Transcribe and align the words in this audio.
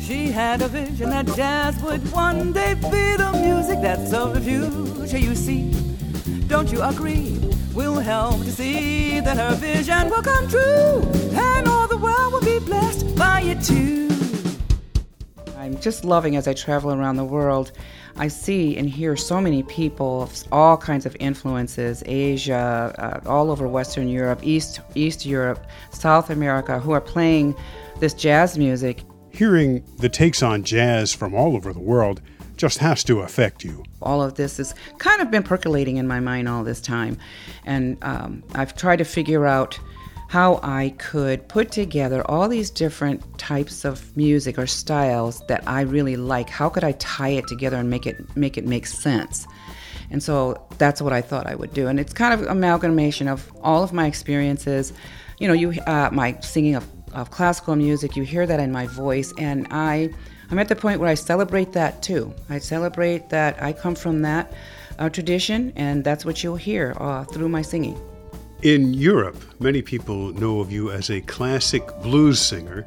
She 0.00 0.30
had 0.30 0.62
a 0.62 0.68
vision 0.68 1.10
that 1.10 1.26
jazz 1.36 1.80
would 1.82 2.10
one 2.12 2.52
day 2.52 2.74
be 2.74 3.16
the 3.16 3.32
music 3.40 3.80
that's 3.80 4.12
of 4.12 4.34
the 4.34 4.40
future, 4.40 5.18
you 5.18 5.34
see. 5.34 5.70
Don't 6.48 6.70
you 6.70 6.82
agree? 6.82 7.38
We'll 7.74 8.00
help 8.00 8.40
to 8.40 8.52
see 8.52 9.20
that 9.20 9.36
her 9.38 9.54
vision 9.54 10.10
will 10.10 10.22
come 10.22 10.48
true, 10.48 11.02
and 11.32 11.66
all 11.66 11.88
the 11.88 11.96
world 11.96 12.32
will 12.32 12.44
be 12.44 12.58
blessed 12.58 13.16
by 13.16 13.40
it 13.42 13.62
too. 13.62 14.08
I'm 15.56 15.78
just 15.78 16.04
loving 16.04 16.36
as 16.36 16.48
I 16.48 16.52
travel 16.54 16.92
around 16.92 17.16
the 17.16 17.24
world. 17.24 17.72
I 18.16 18.28
see 18.28 18.76
and 18.76 18.90
hear 18.90 19.16
so 19.16 19.40
many 19.40 19.62
people 19.62 20.22
of 20.22 20.44
all 20.52 20.76
kinds 20.76 21.06
of 21.06 21.16
influences 21.20 22.02
Asia, 22.04 22.92
uh, 22.98 23.30
all 23.30 23.50
over 23.50 23.66
Western 23.66 24.08
Europe, 24.08 24.40
East, 24.42 24.80
East 24.94 25.24
Europe, 25.24 25.64
South 25.90 26.28
America 26.30 26.78
who 26.78 26.92
are 26.92 27.00
playing 27.00 27.54
this 28.00 28.12
jazz 28.12 28.58
music. 28.58 29.04
Hearing 29.32 29.82
the 29.98 30.08
takes 30.08 30.42
on 30.42 30.62
jazz 30.62 31.14
from 31.14 31.34
all 31.34 31.56
over 31.56 31.72
the 31.72 31.80
world 31.80 32.20
just 32.56 32.78
has 32.78 33.02
to 33.04 33.20
affect 33.20 33.64
you. 33.64 33.82
All 34.00 34.22
of 34.22 34.34
this 34.34 34.58
has 34.58 34.74
kind 34.98 35.20
of 35.20 35.30
been 35.30 35.42
percolating 35.42 35.96
in 35.96 36.06
my 36.06 36.20
mind 36.20 36.48
all 36.48 36.62
this 36.62 36.80
time. 36.80 37.16
And 37.64 37.96
um, 38.02 38.44
I've 38.54 38.76
tried 38.76 38.96
to 38.96 39.04
figure 39.04 39.46
out 39.46 39.80
how 40.28 40.60
I 40.62 40.94
could 40.98 41.46
put 41.48 41.70
together 41.70 42.22
all 42.30 42.48
these 42.48 42.70
different 42.70 43.38
types 43.38 43.84
of 43.84 44.16
music 44.16 44.58
or 44.58 44.66
styles 44.66 45.42
that 45.48 45.62
I 45.66 45.82
really 45.82 46.16
like. 46.16 46.48
How 46.48 46.68
could 46.68 46.84
I 46.84 46.92
tie 46.92 47.28
it 47.28 47.46
together 47.48 47.76
and 47.76 47.90
make 47.90 48.06
it 48.06 48.36
make 48.36 48.56
it 48.56 48.66
make 48.66 48.86
sense? 48.86 49.46
And 50.10 50.22
so 50.22 50.66
that's 50.78 51.02
what 51.02 51.12
I 51.12 51.20
thought 51.20 51.46
I 51.46 51.54
would 51.54 51.74
do. 51.74 51.88
And 51.88 51.98
it's 51.98 52.12
kind 52.12 52.32
of 52.32 52.46
amalgamation 52.46 53.28
of 53.28 53.50
all 53.62 53.82
of 53.82 53.92
my 53.92 54.06
experiences. 54.06 54.92
You 55.38 55.48
know, 55.48 55.54
you 55.54 55.72
uh, 55.86 56.10
my 56.12 56.38
singing 56.40 56.76
of, 56.76 56.86
of 57.12 57.30
classical 57.30 57.76
music. 57.76 58.16
You 58.16 58.22
hear 58.22 58.46
that 58.46 58.60
in 58.60 58.72
my 58.72 58.86
voice, 58.86 59.32
and 59.38 59.66
I 59.70 60.10
I'm 60.50 60.58
at 60.58 60.68
the 60.68 60.76
point 60.76 61.00
where 61.00 61.08
I 61.08 61.14
celebrate 61.14 61.72
that 61.72 62.02
too. 62.02 62.34
I 62.50 62.58
celebrate 62.58 63.30
that 63.30 63.62
I 63.62 63.72
come 63.72 63.94
from 63.94 64.20
that 64.22 64.52
uh, 64.98 65.08
tradition, 65.08 65.72
and 65.76 66.04
that's 66.04 66.24
what 66.24 66.44
you'll 66.44 66.56
hear 66.56 66.94
uh, 66.98 67.24
through 67.24 67.48
my 67.48 67.62
singing. 67.62 67.98
In 68.62 68.94
Europe, 68.94 69.42
many 69.60 69.82
people 69.82 70.32
know 70.34 70.60
of 70.60 70.70
you 70.70 70.90
as 70.90 71.10
a 71.10 71.20
classic 71.22 71.82
blues 72.02 72.38
singer. 72.38 72.86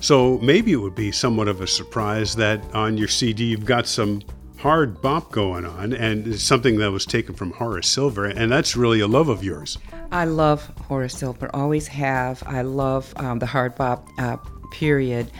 So 0.00 0.38
maybe 0.38 0.72
it 0.72 0.76
would 0.76 0.94
be 0.94 1.10
somewhat 1.12 1.48
of 1.48 1.60
a 1.60 1.66
surprise 1.66 2.36
that 2.36 2.60
on 2.74 2.98
your 2.98 3.08
CD 3.08 3.44
you've 3.44 3.64
got 3.64 3.86
some 3.86 4.22
hard 4.58 5.00
bop 5.02 5.30
going 5.30 5.64
on 5.64 5.92
and 5.92 6.38
something 6.40 6.78
that 6.78 6.90
was 6.90 7.04
taken 7.04 7.34
from 7.34 7.52
Horace 7.52 7.88
Silver, 7.88 8.24
and 8.24 8.50
that's 8.50 8.76
really 8.76 9.00
a 9.00 9.06
love 9.06 9.28
of 9.28 9.44
yours. 9.44 9.78
I 10.10 10.24
love 10.24 10.70
Horace 10.88 11.14
Silver, 11.14 11.50
always 11.54 11.86
have. 11.88 12.42
I 12.46 12.62
love 12.62 13.12
um, 13.16 13.38
the 13.38 13.46
hard 13.46 13.74
bop 13.74 14.08
uh, 14.18 14.36
period 14.72 15.30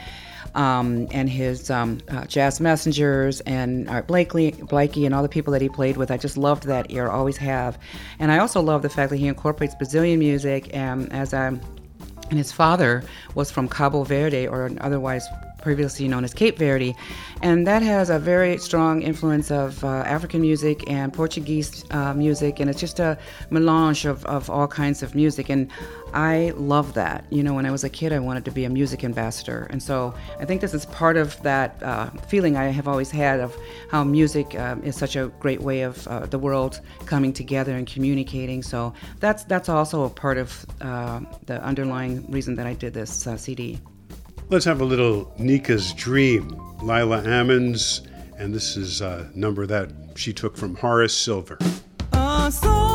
um, 0.57 1.07
and 1.11 1.29
his 1.29 1.71
um, 1.71 2.01
uh, 2.09 2.25
jazz 2.25 2.61
messengers 2.61 3.41
and 3.43 3.89
Art 3.89 4.09
Blakey, 4.09 4.53
Blakey 4.53 5.05
and 5.05 5.15
all 5.15 5.23
the 5.23 5.29
people 5.29 5.53
that 5.53 5.63
he 5.63 5.69
played 5.69 5.99
with. 5.99 6.11
I 6.11 6.17
just 6.17 6.37
loved 6.37 6.65
that 6.65 6.91
era, 6.91 7.11
always 7.11 7.37
have. 7.37 7.79
And 8.19 8.33
I 8.33 8.39
also 8.39 8.61
love 8.61 8.83
the 8.83 8.89
fact 8.89 9.11
that 9.11 9.19
he 9.19 9.29
incorporates 9.29 9.75
Brazilian 9.75 10.19
music. 10.19 10.71
And 10.75 11.13
as 11.13 11.35
I'm, 11.35 11.61
and 12.31 12.39
his 12.39 12.51
father 12.51 13.05
was 13.35 13.51
from 13.51 13.69
Cabo 13.69 14.03
Verde, 14.03 14.49
or 14.49 14.71
otherwise 14.81 15.27
previously 15.59 16.09
known 16.09 16.25
as 16.25 16.33
Cape 16.33 16.59
Verde, 16.59 16.95
and 17.43 17.67
that 17.67 17.83
has 17.83 18.11
a 18.11 18.19
very 18.19 18.59
strong 18.59 19.03
influence 19.03 19.51
of 19.51 19.83
uh, 19.85 19.89
African 19.89 20.41
music 20.41 20.89
and 20.91 21.13
Portuguese 21.13 21.85
uh, 21.91 22.15
music, 22.15 22.61
and 22.61 22.71
it's 22.71 22.81
just 22.81 23.01
a 23.01 23.19
melange 23.51 24.05
of, 24.05 24.25
of 24.27 24.49
all 24.51 24.69
kinds 24.69 25.03
of 25.03 25.15
music. 25.15 25.49
And 25.49 25.71
I 26.15 26.53
love 26.57 26.95
that. 26.95 27.25
You 27.31 27.43
know, 27.43 27.55
when 27.55 27.67
I 27.67 27.71
was 27.71 27.85
a 27.85 27.91
kid, 27.91 28.13
I 28.13 28.19
wanted 28.19 28.45
to 28.45 28.51
be 28.51 28.65
a 28.65 28.71
music 28.71 29.05
ambassador, 29.05 29.67
and 29.71 29.83
so 29.83 30.15
I 30.41 30.45
think 30.45 30.61
this 30.61 30.75
is 30.75 30.87
part 30.87 31.17
of 31.17 31.41
that 31.43 31.83
uh, 31.83 32.11
feeling 32.29 32.57
I 32.57 32.67
have 32.67 32.89
always 32.89 33.11
had 33.11 33.41
of 33.41 33.57
how 33.91 34.05
music 34.05 34.59
um, 34.59 34.83
is 34.83 34.97
such 34.97 35.17
a 35.17 35.29
great 35.41 35.61
way 35.61 35.83
of 35.83 36.07
uh, 36.09 36.27
the 36.27 36.39
world 36.39 36.81
coming 37.07 37.33
together 37.33 37.75
and 37.75 37.87
communicating. 37.87 38.63
So 38.63 38.95
that's 39.21 39.45
that's 39.45 39.69
also 39.69 40.05
a 40.05 40.11
part 40.11 40.39
of 40.39 40.67
uh, 40.81 41.21
the 41.47 41.63
underlying 41.63 42.31
reason 42.31 42.55
that 42.57 42.67
I 42.67 42.75
did 42.75 42.95
this 42.95 43.27
uh, 43.27 43.37
CD. 43.37 43.81
Let's 44.49 44.65
have 44.65 44.81
a 44.81 44.85
little 44.85 45.33
Nica's 45.39 45.93
Dream, 45.93 46.49
Lila 46.81 47.21
Ammons, 47.23 48.07
and 48.39 48.55
this 48.55 48.77
is 48.77 49.01
a 49.01 49.29
number 49.35 49.67
that 49.67 49.91
she 50.15 50.33
took 50.33 50.57
from 50.57 50.77
Horace 50.77 51.17
Silver. 51.17 51.59
Uh, 52.13 52.45
a 52.47 52.53
song 52.53 52.86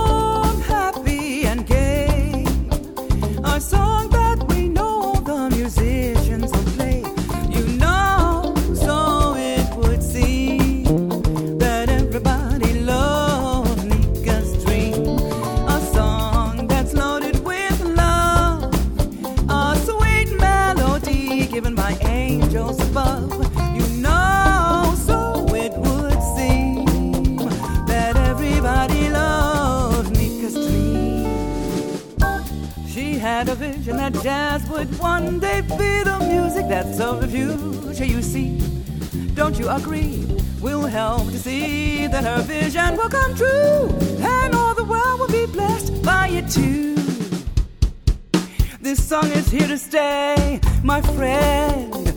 This 48.81 49.07
song 49.07 49.31
is 49.31 49.49
here 49.49 49.67
to 49.67 49.77
stay, 49.77 50.59
my 50.83 51.01
friend. 51.01 52.10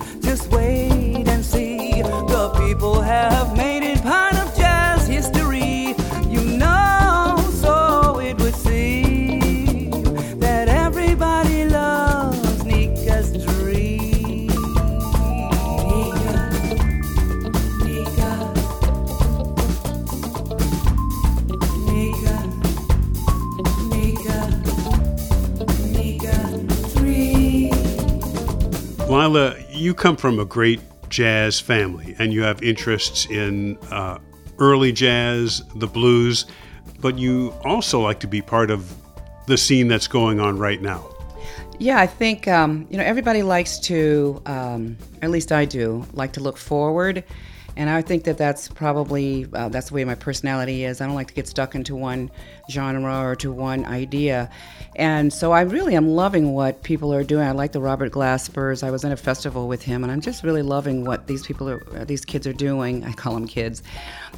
Lila, 29.24 29.56
you 29.70 29.94
come 29.94 30.16
from 30.16 30.38
a 30.38 30.44
great 30.44 30.80
jazz 31.08 31.58
family 31.58 32.14
and 32.18 32.30
you 32.30 32.42
have 32.42 32.62
interests 32.62 33.24
in 33.24 33.78
uh, 33.90 34.18
early 34.58 34.92
jazz, 34.92 35.62
the 35.76 35.86
blues, 35.86 36.44
but 37.00 37.18
you 37.18 37.54
also 37.64 38.00
like 38.00 38.20
to 38.20 38.26
be 38.26 38.42
part 38.42 38.70
of 38.70 38.94
the 39.46 39.56
scene 39.56 39.88
that's 39.88 40.08
going 40.08 40.40
on 40.40 40.58
right 40.58 40.82
now. 40.82 41.08
Yeah, 41.78 42.00
I 42.00 42.06
think 42.06 42.46
um, 42.48 42.86
you 42.90 42.98
know 42.98 43.04
everybody 43.04 43.42
likes 43.42 43.78
to, 43.80 44.42
um, 44.44 44.98
at 45.22 45.30
least 45.30 45.52
I 45.52 45.64
do, 45.64 46.04
like 46.12 46.34
to 46.34 46.40
look 46.40 46.58
forward, 46.58 47.24
and 47.76 47.90
I 47.90 48.02
think 48.02 48.24
that 48.24 48.38
that's 48.38 48.68
probably 48.68 49.46
uh, 49.52 49.68
that's 49.68 49.88
the 49.88 49.94
way 49.94 50.04
my 50.04 50.14
personality 50.14 50.84
is. 50.84 51.00
I 51.00 51.06
don't 51.06 51.14
like 51.14 51.28
to 51.28 51.34
get 51.34 51.48
stuck 51.48 51.74
into 51.74 51.96
one 51.96 52.30
genre 52.70 53.20
or 53.20 53.36
to 53.36 53.52
one 53.52 53.84
idea, 53.84 54.50
and 54.96 55.32
so 55.32 55.52
I 55.52 55.62
really 55.62 55.96
am 55.96 56.08
loving 56.08 56.52
what 56.52 56.82
people 56.82 57.12
are 57.12 57.24
doing. 57.24 57.46
I 57.46 57.52
like 57.52 57.72
the 57.72 57.80
Robert 57.80 58.12
Glaspers. 58.12 58.82
I 58.82 58.90
was 58.90 59.04
in 59.04 59.12
a 59.12 59.16
festival 59.16 59.66
with 59.68 59.82
him, 59.82 60.02
and 60.04 60.12
I'm 60.12 60.20
just 60.20 60.44
really 60.44 60.62
loving 60.62 61.04
what 61.04 61.26
these 61.26 61.46
people 61.46 61.68
are, 61.68 61.84
uh, 61.96 62.04
these 62.04 62.24
kids 62.24 62.46
are 62.46 62.52
doing. 62.52 63.04
I 63.04 63.12
call 63.12 63.34
them 63.34 63.46
kids, 63.46 63.82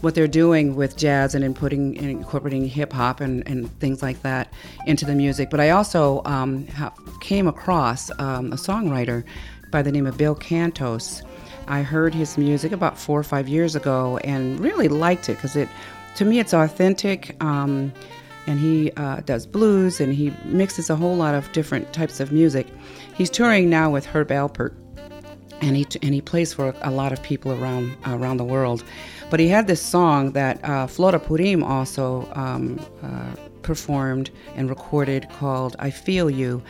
what 0.01 0.15
they're 0.15 0.29
doing 0.29 0.75
with 0.75 0.97
jazz 0.97 1.35
and 1.35 1.45
in 1.45 1.55
putting 1.55 1.99
and 1.99 2.11
incorporating 2.11 2.67
hip 2.67 2.93
hop 2.93 3.21
and, 3.21 3.47
and 3.47 3.71
things 3.81 4.03
like 4.03 4.23
that 4.23 4.53
into 4.87 5.05
the 5.05 5.15
music. 5.15 5.51
But 5.51 5.61
I 5.61 5.71
also 5.71 6.23
um, 6.25 6.67
ha- 6.69 6.93
came 7.21 7.47
across 7.47 8.11
um, 8.19 8.53
a 8.53 8.57
songwriter 8.57 9.25
by 9.71 9.83
the 9.83 9.93
name 9.93 10.07
of 10.07 10.17
Bill 10.17 10.35
Cantos. 10.35 11.23
I 11.69 11.83
heard 11.83 12.15
his 12.15 12.39
music 12.39 12.73
about 12.73 12.99
four 12.99 13.19
or 13.19 13.25
five 13.25 13.49
years 13.49 13.75
ago 13.75 14.19
and 14.19 14.61
really 14.61 14.89
liked 14.89 15.29
it 15.29 15.35
because 15.35 15.57
it, 15.57 15.69
to 16.17 16.25
me, 16.25 16.39
it's 16.39 16.55
authentic. 16.55 17.43
Um, 17.43 17.93
and 18.47 18.61
he 18.61 18.93
uh, 18.93 19.21
does 19.21 19.47
blues 19.47 20.01
and 20.01 20.15
he 20.15 20.33
mixes 20.45 20.89
a 20.89 20.97
whole 20.97 21.17
lot 21.17 21.35
of 21.35 21.51
different 21.53 21.93
types 21.93 22.21
of 22.21 22.33
music. 22.33 22.67
He's 23.15 23.31
touring 23.31 23.69
now 23.69 23.91
with 23.91 24.07
Herb 24.07 24.29
Alpert, 24.29 24.75
and 25.61 25.77
he 25.77 25.87
and 26.03 26.15
he 26.15 26.21
plays 26.21 26.53
for 26.53 26.75
a 26.83 26.91
lot 26.91 27.13
of 27.13 27.23
people 27.23 27.53
around 27.53 27.97
around 28.07 28.37
the 28.37 28.45
world. 28.45 28.85
But 29.31 29.41
he 29.41 29.49
had 29.49 29.67
this 29.67 29.83
song 29.83 30.33
that 30.33 30.65
uh, 30.65 30.87
Flora 30.87 31.19
Purim 31.19 31.65
also 31.65 32.31
um, 32.35 32.79
uh, 33.03 33.46
performed 33.67 34.31
and 34.55 34.71
recorded 34.71 35.29
called 35.39 35.77
I 35.79 35.91
Feel 35.91 36.31
You 36.31 36.63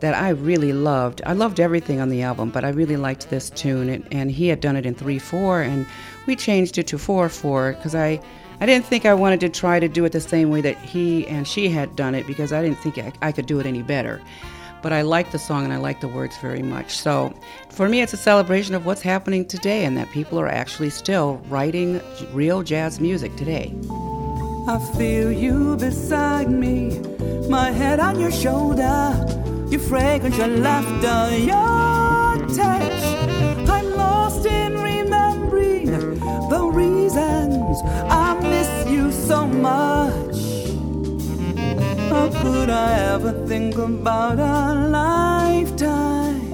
that 0.00 0.14
I 0.14 0.28
really 0.28 0.72
loved. 0.72 1.22
I 1.26 1.32
loved 1.32 1.58
everything 1.58 2.00
on 2.00 2.10
the 2.10 2.22
album, 2.22 2.50
but 2.50 2.64
I 2.64 2.68
really 2.68 2.96
liked 2.96 3.30
this 3.30 3.50
tune. 3.50 3.88
And, 3.88 4.06
and 4.12 4.30
he 4.30 4.48
had 4.48 4.60
done 4.60 4.76
it 4.76 4.86
in 4.86 4.94
3 4.94 5.18
4, 5.18 5.62
and 5.62 5.86
we 6.26 6.36
changed 6.36 6.78
it 6.78 6.86
to 6.88 6.98
4 6.98 7.28
4 7.28 7.72
because 7.72 7.94
I. 7.94 8.20
I 8.60 8.66
didn't 8.66 8.84
think 8.84 9.06
I 9.06 9.14
wanted 9.14 9.40
to 9.40 9.48
try 9.48 9.80
to 9.80 9.88
do 9.88 10.04
it 10.04 10.12
the 10.12 10.20
same 10.20 10.50
way 10.50 10.60
that 10.60 10.78
he 10.78 11.26
and 11.26 11.48
she 11.48 11.68
had 11.68 11.96
done 11.96 12.14
it 12.14 12.28
because 12.28 12.52
I 12.52 12.62
didn't 12.62 12.78
think 12.78 12.96
I, 12.96 13.12
I 13.20 13.32
could 13.32 13.46
do 13.46 13.58
it 13.58 13.66
any 13.66 13.82
better 13.82 14.20
but 14.82 14.92
I 14.92 15.02
like 15.02 15.30
the 15.30 15.38
song 15.38 15.64
and 15.64 15.72
I 15.72 15.78
like 15.78 16.00
the 16.00 16.08
words 16.08 16.36
very 16.38 16.62
much. 16.62 16.96
So 16.96 17.32
for 17.70 17.88
me, 17.88 18.02
it's 18.02 18.12
a 18.12 18.16
celebration 18.16 18.74
of 18.74 18.84
what's 18.84 19.00
happening 19.00 19.46
today 19.46 19.84
and 19.84 19.96
that 19.96 20.10
people 20.10 20.38
are 20.38 20.48
actually 20.48 20.90
still 20.90 21.36
writing 21.48 22.00
real 22.32 22.62
jazz 22.62 23.00
music 23.00 23.34
today. 23.36 23.72
I 24.64 24.78
feel 24.96 25.32
you 25.32 25.76
beside 25.76 26.48
me, 26.48 27.00
my 27.48 27.72
head 27.72 27.98
on 27.98 28.20
your 28.20 28.30
shoulder, 28.30 29.12
your 29.68 29.80
fragrance, 29.80 30.36
your 30.38 30.46
laughter, 30.46 31.36
your 31.36 32.46
touch. 32.54 33.02
I'm 33.68 33.96
lost 33.96 34.46
in 34.46 34.78
remembering 34.78 35.86
the 35.86 36.70
reasons 36.72 37.80
I 38.08 38.38
miss 38.40 38.88
you 38.88 39.10
so 39.10 39.48
much. 39.48 40.36
How 42.08 42.30
could 42.40 42.70
I 42.70 43.14
ever 43.14 43.32
think 43.48 43.74
about 43.74 44.38
a 44.38 44.74
lifetime 44.90 46.48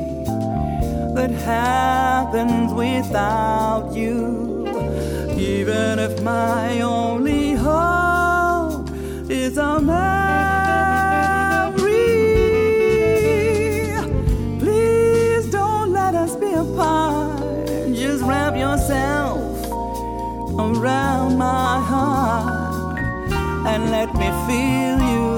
that 1.14 1.30
happens 1.30 2.72
without 2.72 3.94
you? 3.94 4.48
Even 5.36 5.98
if 5.98 6.22
my 6.22 6.80
only 6.80 7.47
is 9.30 9.58
a 9.58 9.80
memory, 9.80 10.08
please 14.58 15.46
don't 15.50 15.92
let 15.92 16.14
us 16.14 16.34
be 16.36 16.52
apart. 16.52 17.38
Just 17.92 18.24
wrap 18.24 18.56
yourself 18.56 19.66
around 20.58 21.36
my 21.36 21.80
heart 21.80 22.98
and 23.66 23.90
let 23.90 24.14
me 24.14 24.30
feel 24.46 24.98
you. 25.12 25.28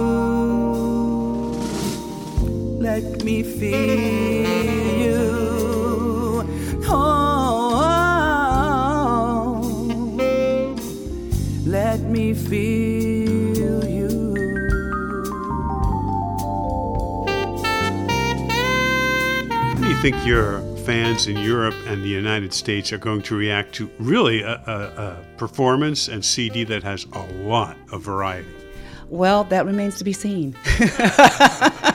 Let 2.80 3.24
me 3.24 3.42
feel 3.42 3.98
you. 5.04 5.40
Oh, 6.86 6.94
oh, 7.72 8.28
oh. 10.20 10.76
let 11.66 12.00
me 12.02 12.34
feel 12.34 12.99
think 20.00 20.24
your 20.24 20.62
fans 20.78 21.26
in 21.26 21.36
Europe 21.36 21.74
and 21.84 22.02
the 22.02 22.08
United 22.08 22.54
States 22.54 22.90
are 22.90 22.96
going 22.96 23.20
to 23.20 23.36
react 23.36 23.74
to 23.74 23.90
really 23.98 24.40
a, 24.40 24.54
a, 24.54 24.72
a 25.02 25.16
performance 25.36 26.08
and 26.08 26.24
CD 26.24 26.64
that 26.64 26.82
has 26.82 27.04
a 27.12 27.26
lot 27.44 27.76
of 27.92 28.00
variety? 28.00 28.48
Well, 29.10 29.44
that 29.44 29.66
remains 29.66 29.98
to 29.98 30.04
be 30.04 30.14
seen. 30.14 30.56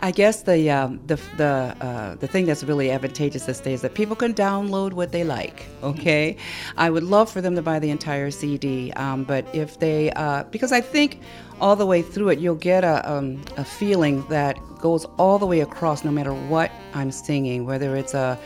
I 0.00 0.10
guess 0.10 0.42
the 0.42 0.70
um, 0.70 1.00
the 1.06 1.16
the 1.36 1.74
uh, 1.80 2.14
the 2.16 2.26
thing 2.26 2.46
that's 2.46 2.62
really 2.64 2.90
advantageous 2.90 3.46
this 3.46 3.60
day 3.60 3.72
is 3.72 3.80
that 3.82 3.94
people 3.94 4.16
can 4.16 4.34
download 4.34 4.92
what 4.92 5.12
they 5.12 5.24
like. 5.24 5.66
Okay, 5.82 6.36
I 6.76 6.90
would 6.90 7.02
love 7.02 7.30
for 7.30 7.40
them 7.40 7.54
to 7.56 7.62
buy 7.62 7.78
the 7.78 7.90
entire 7.90 8.30
CD, 8.30 8.92
um, 8.92 9.24
but 9.24 9.46
if 9.54 9.78
they 9.78 10.10
uh, 10.12 10.44
because 10.44 10.72
I 10.72 10.80
think 10.80 11.20
all 11.60 11.76
the 11.76 11.86
way 11.86 12.02
through 12.02 12.28
it 12.28 12.38
you'll 12.38 12.54
get 12.54 12.84
a 12.84 13.10
um, 13.10 13.42
a 13.56 13.64
feeling 13.64 14.26
that 14.28 14.58
goes 14.78 15.06
all 15.18 15.38
the 15.38 15.46
way 15.46 15.60
across, 15.60 16.04
no 16.04 16.10
matter 16.10 16.34
what 16.34 16.70
I'm 16.92 17.10
singing, 17.10 17.64
whether 17.64 17.96
it's 17.96 18.14
a 18.14 18.38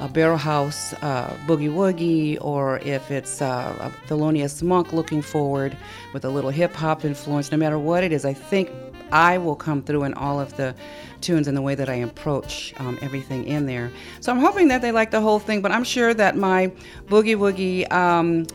a 0.00 0.08
barrel 0.08 0.38
house 0.38 0.94
uh, 1.02 1.28
boogie 1.46 1.70
woogie, 1.70 2.38
or 2.40 2.78
if 2.78 3.10
it's 3.10 3.42
uh, 3.42 3.76
a 3.80 4.08
Thelonious 4.08 4.62
Monk 4.62 4.92
looking 4.92 5.20
forward 5.22 5.76
with 6.12 6.24
a 6.24 6.30
little 6.30 6.50
hip 6.50 6.74
hop 6.74 7.04
influence, 7.04 7.52
no 7.52 7.58
matter 7.58 7.78
what 7.78 8.02
it 8.02 8.10
is, 8.12 8.24
I 8.24 8.32
think 8.32 8.70
I 9.12 9.38
will 9.38 9.56
come 9.56 9.82
through 9.82 10.04
in 10.04 10.14
all 10.14 10.40
of 10.40 10.56
the 10.56 10.74
tunes 11.20 11.48
and 11.48 11.56
the 11.56 11.62
way 11.62 11.74
that 11.74 11.88
I 11.88 11.96
approach 11.96 12.74
um, 12.78 12.98
everything 13.02 13.44
in 13.44 13.66
there. 13.66 13.90
So 14.20 14.32
I'm 14.32 14.38
hoping 14.38 14.68
that 14.68 14.82
they 14.82 14.92
like 14.92 15.10
the 15.10 15.20
whole 15.20 15.38
thing, 15.38 15.60
but 15.60 15.72
I'm 15.72 15.84
sure 15.84 16.14
that 16.14 16.36
my 16.36 16.72
boogie 17.06 17.36
woogie. 17.36 17.90
Um, 17.92 18.46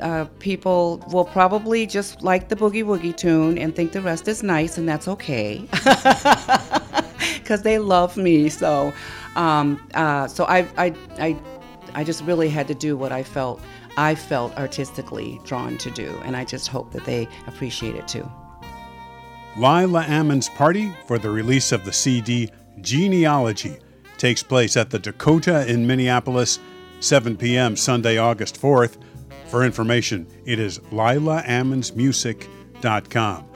uh, 0.00 0.26
people 0.40 1.02
will 1.10 1.24
probably 1.24 1.86
just 1.86 2.22
like 2.22 2.50
the 2.50 2.54
boogie 2.54 2.84
woogie 2.84 3.16
tune 3.16 3.56
and 3.56 3.74
think 3.74 3.92
the 3.92 4.02
rest 4.02 4.28
is 4.28 4.42
nice, 4.42 4.76
and 4.76 4.86
that's 4.86 5.08
okay 5.08 5.66
because 7.38 7.62
they 7.62 7.78
love 7.78 8.14
me. 8.18 8.50
So, 8.50 8.92
um, 9.36 9.80
uh, 9.94 10.28
so 10.28 10.44
I, 10.44 10.68
I, 10.76 10.94
I, 11.18 11.36
I 11.94 12.04
just 12.04 12.22
really 12.24 12.50
had 12.50 12.68
to 12.68 12.74
do 12.74 12.94
what 12.94 13.10
I 13.10 13.22
felt 13.22 13.60
I 13.96 14.14
felt 14.14 14.54
artistically 14.58 15.40
drawn 15.44 15.78
to 15.78 15.90
do, 15.90 16.20
and 16.24 16.36
I 16.36 16.44
just 16.44 16.68
hope 16.68 16.92
that 16.92 17.04
they 17.04 17.26
appreciate 17.46 17.94
it 17.94 18.06
too. 18.06 18.30
Lila 19.56 20.04
Ammon's 20.06 20.48
party 20.50 20.92
for 21.06 21.18
the 21.18 21.30
release 21.30 21.72
of 21.72 21.86
the 21.86 21.92
CD 21.92 22.50
Genealogy 22.82 23.78
takes 24.18 24.42
place 24.42 24.76
at 24.76 24.90
the 24.90 24.98
Dakota 24.98 25.66
in 25.66 25.86
Minneapolis, 25.86 26.58
7 27.00 27.38
p.m. 27.38 27.74
Sunday, 27.74 28.18
August 28.18 28.60
4th. 28.60 28.98
For 29.46 29.64
information, 29.64 30.26
it 30.44 30.58
is 30.58 30.78
lilaammonsmusic.com. 30.90 33.48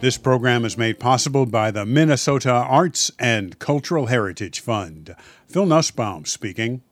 This 0.00 0.18
program 0.18 0.64
is 0.64 0.76
made 0.76 0.98
possible 0.98 1.46
by 1.46 1.70
the 1.70 1.86
Minnesota 1.86 2.50
Arts 2.50 3.12
and 3.20 3.56
Cultural 3.60 4.06
Heritage 4.06 4.58
Fund. 4.58 5.14
Phil 5.46 5.66
Nussbaum 5.66 6.24
speaking. 6.24 6.82